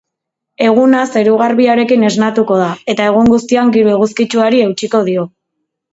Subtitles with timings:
[0.67, 5.29] Eguna zeru garbiarekin esnatuko da eta egun guztian giro eguzkitsuari eutsiko dio.